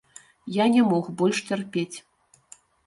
Я 0.55 0.65
не 0.77 0.81
мог 0.93 1.03
больш 1.21 1.45
цярпець. 1.51 1.97